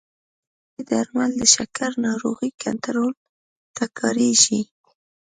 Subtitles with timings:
[0.75, 3.13] ځینې درمل د شکر ناروغۍ کنټرول
[3.75, 4.61] ته کارېږي.